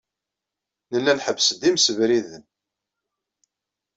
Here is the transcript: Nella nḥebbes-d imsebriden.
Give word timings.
Nella 0.91 1.13
nḥebbes-d 1.17 1.61
imsebriden. 1.69 2.43